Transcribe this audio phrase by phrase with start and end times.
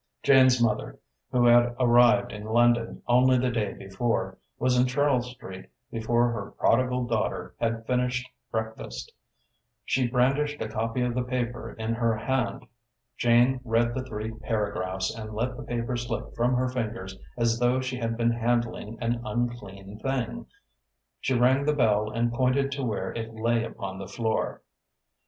[0.23, 0.97] Jane's mother,
[1.31, 6.53] who had arrived in London only the day before, was in Charles Street before her
[6.57, 9.11] prodigal daughter had finished breakfast.
[9.85, 12.65] She brandished a copy of the paper in her hand.
[13.15, 17.79] Jane read the three paragraphs and let the paper slip from her fingers as though
[17.79, 20.47] she had been handling an unclean thing.
[21.19, 24.63] She rang the bell and pointed to where it lay upon the floor.